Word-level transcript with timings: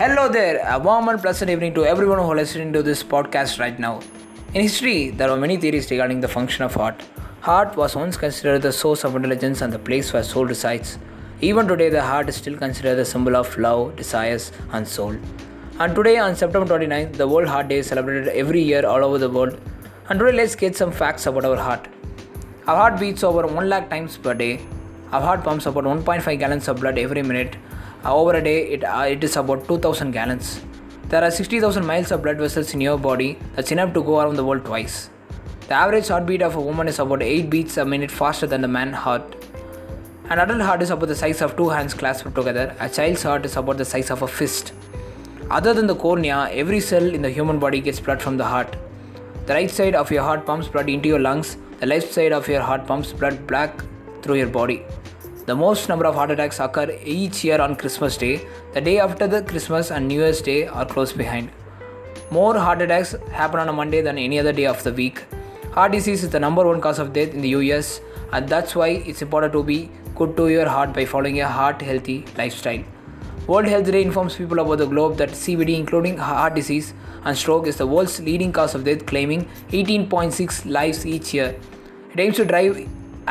Hello 0.00 0.30
there, 0.30 0.66
a 0.66 0.78
warm 0.78 1.08
and 1.10 1.20
pleasant 1.20 1.50
evening 1.50 1.74
to 1.74 1.84
everyone 1.84 2.18
who 2.18 2.32
is 2.32 2.36
listening 2.38 2.72
to 2.72 2.82
this 2.82 3.02
podcast 3.02 3.60
right 3.60 3.78
now. 3.78 4.00
In 4.54 4.62
history, 4.62 5.10
there 5.10 5.28
are 5.30 5.36
many 5.36 5.58
theories 5.58 5.90
regarding 5.90 6.20
the 6.22 6.28
function 6.36 6.64
of 6.64 6.72
heart. 6.72 7.02
Heart 7.42 7.76
was 7.76 7.94
once 7.94 8.16
considered 8.16 8.62
the 8.62 8.72
source 8.72 9.04
of 9.04 9.14
intelligence 9.14 9.60
and 9.60 9.70
the 9.70 9.78
place 9.78 10.10
where 10.14 10.22
soul 10.22 10.46
resides. 10.46 10.96
Even 11.42 11.68
today, 11.68 11.90
the 11.90 12.00
heart 12.00 12.30
is 12.30 12.36
still 12.36 12.56
considered 12.56 12.94
the 12.94 13.04
symbol 13.04 13.36
of 13.36 13.58
love, 13.58 13.94
desires, 13.96 14.52
and 14.72 14.88
soul. 14.88 15.14
And 15.78 15.94
today, 15.94 16.16
on 16.16 16.34
September 16.34 16.78
29th, 16.78 17.18
the 17.18 17.28
World 17.28 17.48
Heart 17.48 17.68
Day 17.68 17.80
is 17.80 17.88
celebrated 17.88 18.28
every 18.28 18.62
year 18.62 18.86
all 18.86 19.04
over 19.04 19.18
the 19.18 19.28
world. 19.28 19.60
And 20.08 20.18
today, 20.18 20.32
let's 20.32 20.54
get 20.54 20.74
some 20.74 20.92
facts 20.92 21.26
about 21.26 21.44
our 21.44 21.56
heart. 21.56 21.88
Our 22.66 22.76
heart 22.76 22.98
beats 22.98 23.22
over 23.22 23.46
1 23.46 23.68
lakh 23.68 23.90
times 23.90 24.16
per 24.16 24.32
day. 24.32 24.62
Our 25.12 25.20
heart 25.20 25.44
pumps 25.44 25.66
about 25.66 25.84
1.5 25.84 26.38
gallons 26.38 26.68
of 26.68 26.80
blood 26.80 26.96
every 26.96 27.22
minute. 27.22 27.58
Over 28.04 28.32
a 28.32 28.42
day, 28.42 28.68
it, 28.68 28.82
uh, 28.82 29.04
it 29.06 29.22
is 29.22 29.36
about 29.36 29.68
2000 29.68 30.10
gallons. 30.12 30.62
There 31.08 31.22
are 31.22 31.30
60,000 31.30 31.84
miles 31.84 32.10
of 32.10 32.22
blood 32.22 32.38
vessels 32.38 32.72
in 32.72 32.80
your 32.80 32.96
body. 32.96 33.38
That's 33.54 33.72
enough 33.72 33.92
to 33.92 34.02
go 34.02 34.20
around 34.20 34.36
the 34.36 34.44
world 34.44 34.64
twice. 34.64 35.10
The 35.68 35.74
average 35.74 36.08
heartbeat 36.08 36.40
of 36.40 36.56
a 36.56 36.60
woman 36.62 36.88
is 36.88 36.98
about 36.98 37.22
8 37.22 37.50
beats 37.50 37.76
a 37.76 37.84
minute 37.84 38.10
faster 38.10 38.46
than 38.46 38.62
the 38.62 38.68
man's 38.68 38.96
heart. 38.96 39.36
An 40.30 40.38
adult 40.38 40.62
heart 40.62 40.80
is 40.80 40.88
about 40.88 41.08
the 41.08 41.14
size 41.14 41.42
of 41.42 41.56
two 41.58 41.68
hands 41.68 41.92
clasped 41.92 42.34
together. 42.34 42.74
A 42.80 42.88
child's 42.88 43.22
heart 43.22 43.44
is 43.44 43.56
about 43.56 43.76
the 43.76 43.84
size 43.84 44.10
of 44.10 44.22
a 44.22 44.28
fist. 44.28 44.72
Other 45.50 45.74
than 45.74 45.86
the 45.86 45.94
cornea, 45.94 46.48
every 46.52 46.80
cell 46.80 47.04
in 47.04 47.20
the 47.20 47.30
human 47.30 47.58
body 47.58 47.80
gets 47.80 48.00
blood 48.00 48.22
from 48.22 48.38
the 48.38 48.44
heart. 48.44 48.76
The 49.44 49.52
right 49.52 49.70
side 49.70 49.94
of 49.94 50.10
your 50.10 50.22
heart 50.22 50.46
pumps 50.46 50.68
blood 50.68 50.88
into 50.88 51.08
your 51.08 51.18
lungs. 51.18 51.58
The 51.80 51.86
left 51.86 52.14
side 52.14 52.32
of 52.32 52.48
your 52.48 52.62
heart 52.62 52.86
pumps 52.86 53.12
blood 53.12 53.46
back 53.46 53.84
through 54.22 54.36
your 54.36 54.48
body. 54.48 54.84
The 55.46 55.56
most 55.56 55.88
number 55.88 56.04
of 56.04 56.14
heart 56.14 56.30
attacks 56.30 56.60
occur 56.60 56.98
each 57.02 57.44
year 57.44 57.60
on 57.62 57.74
Christmas 57.74 58.16
Day. 58.18 58.46
The 58.74 58.80
day 58.80 58.98
after 59.00 59.26
the 59.26 59.40
Christmas 59.42 59.90
and 59.90 60.06
New 60.06 60.20
Year's 60.20 60.42
Day 60.42 60.66
are 60.66 60.84
close 60.84 61.14
behind. 61.14 61.50
More 62.30 62.58
heart 62.58 62.82
attacks 62.82 63.14
happen 63.32 63.58
on 63.58 63.68
a 63.68 63.72
Monday 63.72 64.02
than 64.02 64.18
any 64.18 64.38
other 64.38 64.52
day 64.52 64.66
of 64.66 64.82
the 64.82 64.92
week. 64.92 65.24
Heart 65.72 65.92
disease 65.92 66.24
is 66.24 66.30
the 66.30 66.38
number 66.38 66.66
one 66.66 66.80
cause 66.80 66.98
of 66.98 67.14
death 67.14 67.32
in 67.32 67.40
the 67.40 67.48
US, 67.60 68.02
and 68.32 68.46
that's 68.48 68.76
why 68.76 68.88
it's 68.88 69.22
important 69.22 69.54
to 69.54 69.62
be 69.62 69.90
good 70.14 70.36
to 70.36 70.48
your 70.48 70.68
heart 70.68 70.92
by 70.92 71.06
following 71.06 71.40
a 71.40 71.48
heart 71.48 71.80
healthy 71.80 72.26
lifestyle. 72.36 72.84
World 73.46 73.66
Health 73.66 73.90
Day 73.90 74.02
informs 74.02 74.36
people 74.36 74.58
about 74.58 74.78
the 74.78 74.86
globe 74.86 75.16
that 75.16 75.30
CVD, 75.30 75.74
including 75.74 76.18
heart 76.18 76.54
disease 76.54 76.92
and 77.24 77.36
stroke, 77.36 77.66
is 77.66 77.78
the 77.78 77.86
world's 77.86 78.20
leading 78.20 78.52
cause 78.52 78.74
of 78.74 78.84
death, 78.84 79.06
claiming 79.06 79.48
18.6 79.70 80.70
lives 80.70 81.06
each 81.06 81.32
year. 81.32 81.58
It 82.12 82.20
aims 82.20 82.36
to 82.36 82.44
drive 82.44 82.86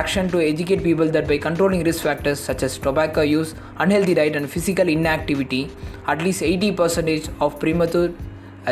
action 0.00 0.28
to 0.34 0.40
educate 0.40 0.82
people 0.82 1.08
that 1.16 1.28
by 1.28 1.38
controlling 1.38 1.84
risk 1.88 2.02
factors 2.02 2.40
such 2.40 2.62
as 2.62 2.78
tobacco 2.78 3.22
use, 3.22 3.54
unhealthy 3.78 4.14
diet, 4.14 4.36
and 4.36 4.50
physical 4.50 4.88
inactivity, 4.88 5.70
at 6.06 6.22
least 6.22 6.42
80% 6.42 7.30
of 7.40 7.58
premature 7.60 8.10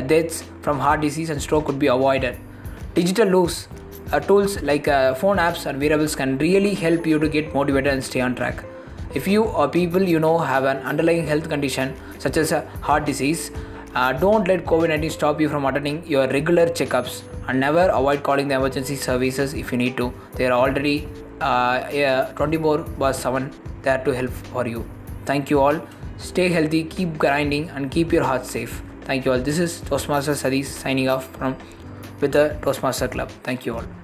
deaths 0.06 0.44
from 0.62 0.78
heart 0.78 1.00
disease 1.00 1.30
and 1.30 1.40
stroke 1.40 1.66
could 1.66 1.78
be 1.78 1.86
avoided. 1.86 2.38
Digital 2.94 3.30
tools, 3.30 3.68
uh, 4.12 4.20
tools 4.20 4.60
like 4.62 4.88
uh, 4.88 5.14
phone 5.14 5.36
apps 5.36 5.66
and 5.66 5.80
wearables 5.80 6.16
can 6.16 6.38
really 6.38 6.74
help 6.74 7.06
you 7.06 7.18
to 7.18 7.28
get 7.28 7.54
motivated 7.54 7.92
and 7.92 8.04
stay 8.04 8.20
on 8.20 8.34
track. 8.34 8.64
If 9.14 9.28
you 9.28 9.44
or 9.44 9.68
people 9.68 10.02
you 10.02 10.18
know 10.18 10.38
have 10.38 10.64
an 10.64 10.78
underlying 10.78 11.26
health 11.26 11.48
condition 11.48 11.94
such 12.18 12.36
as 12.36 12.52
a 12.52 12.62
heart 12.80 13.04
disease, 13.04 13.50
uh, 13.94 14.12
don't 14.12 14.48
let 14.48 14.64
COVID 14.64 14.88
19 14.88 15.10
stop 15.10 15.40
you 15.40 15.48
from 15.48 15.64
attending 15.66 16.06
your 16.06 16.26
regular 16.28 16.66
checkups 16.66 17.22
and 17.48 17.60
never 17.60 17.88
avoid 17.88 18.22
calling 18.22 18.48
the 18.48 18.54
emergency 18.54 18.96
services 18.96 19.54
if 19.54 19.72
you 19.72 19.78
need 19.78 19.96
to. 19.96 20.12
They 20.34 20.46
are 20.46 20.52
already 20.52 21.08
uh, 21.40 21.88
yeah, 21.92 22.32
24 22.36 22.78
by 22.98 23.12
7 23.12 23.50
there 23.82 24.02
to 24.04 24.10
help 24.12 24.30
for 24.30 24.66
you. 24.66 24.88
Thank 25.26 25.50
you 25.50 25.60
all. 25.60 25.80
Stay 26.18 26.48
healthy, 26.48 26.84
keep 26.84 27.18
grinding, 27.18 27.68
and 27.70 27.90
keep 27.90 28.12
your 28.12 28.24
heart 28.24 28.46
safe. 28.46 28.82
Thank 29.02 29.24
you 29.24 29.32
all. 29.32 29.40
This 29.40 29.58
is 29.58 29.80
Toastmaster 29.80 30.32
Sadish 30.32 30.66
signing 30.66 31.08
off 31.08 31.26
from 31.36 31.56
with 32.20 32.32
the 32.32 32.56
Toastmaster 32.62 33.08
Club. 33.08 33.28
Thank 33.42 33.66
you 33.66 33.76
all. 33.76 34.01